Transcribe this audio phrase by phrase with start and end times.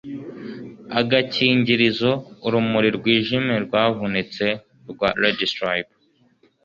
[0.99, 2.11] agakingirizo,
[2.45, 4.45] urumuri rwijimye rwavunitse
[4.91, 5.93] rwa red stripe